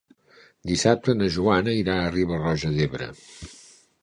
[0.71, 3.13] Dissabte na Joana irà a Riba-roja d'Ebre.